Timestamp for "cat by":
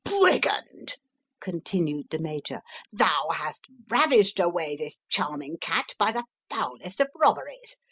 5.59-6.11